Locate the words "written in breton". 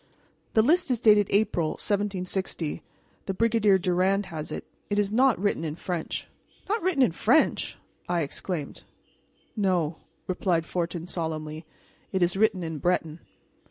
12.35-13.19